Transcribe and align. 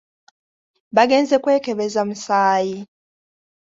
Bagenze 0.95 1.35
kwekebeza 1.43 2.01
musaayi. 2.09 2.77